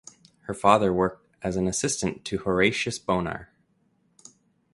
[0.45, 3.51] Her father worked as an assistant to Horatius Bonar.